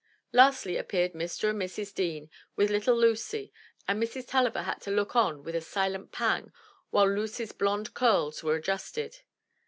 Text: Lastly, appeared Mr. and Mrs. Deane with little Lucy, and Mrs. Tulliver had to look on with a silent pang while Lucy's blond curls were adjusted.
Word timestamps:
Lastly, 0.33 0.77
appeared 0.77 1.13
Mr. 1.13 1.51
and 1.51 1.61
Mrs. 1.61 1.93
Deane 1.93 2.31
with 2.55 2.71
little 2.71 2.97
Lucy, 2.97 3.53
and 3.87 4.01
Mrs. 4.01 4.27
Tulliver 4.27 4.63
had 4.63 4.81
to 4.81 4.89
look 4.89 5.15
on 5.15 5.43
with 5.43 5.53
a 5.55 5.61
silent 5.61 6.11
pang 6.11 6.51
while 6.89 7.07
Lucy's 7.07 7.51
blond 7.51 7.93
curls 7.93 8.41
were 8.41 8.55
adjusted. 8.55 9.19